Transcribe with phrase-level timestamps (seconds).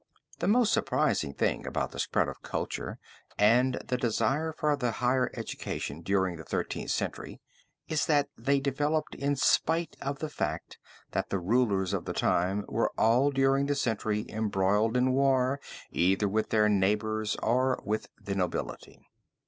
[0.39, 2.97] The most surprising thing about the spread of culture
[3.37, 7.39] and the desire for the higher education during the Thirteenth Century,
[7.87, 10.79] is that they developed in spite of the fact
[11.11, 15.59] that the rulers of the time were all during the century, embroiled in war
[15.91, 19.05] either with their neighbors or with the nobility.